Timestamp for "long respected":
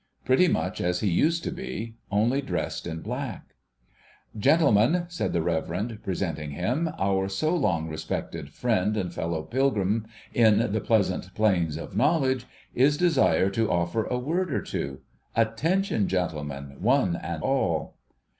7.55-8.49